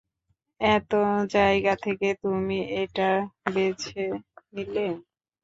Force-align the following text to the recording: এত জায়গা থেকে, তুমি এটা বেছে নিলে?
এত 0.61 0.91
জায়গা 1.31 1.73
থেকে, 1.83 2.07
তুমি 2.23 2.57
এটা 2.81 3.09
বেছে 3.53 4.03
নিলে? 4.53 4.87